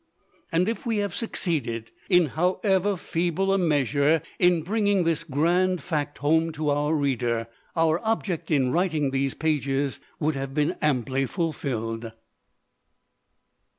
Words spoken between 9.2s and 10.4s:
pages would